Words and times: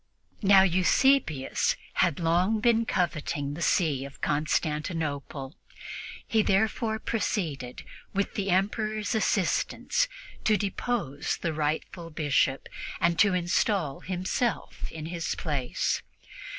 Now, 0.41 0.63
Eusebius 0.63 1.75
had 2.01 2.19
long 2.19 2.59
been 2.59 2.87
coveting 2.87 3.53
the 3.53 3.61
see 3.61 4.03
of 4.03 4.19
Constantinople; 4.19 5.55
he 6.27 6.41
therefore 6.41 6.97
proceeded, 6.97 7.83
with 8.11 8.33
the 8.33 8.49
Emperor's 8.49 9.13
assistance, 9.13 10.07
to 10.43 10.57
depose 10.57 11.37
the 11.37 11.53
rightful 11.53 12.09
Bishop 12.09 12.67
and 12.99 13.19
to 13.19 13.35
install 13.35 13.99
himself 13.99 14.91
in 14.91 15.05
his 15.05 15.35
place. 15.35 16.01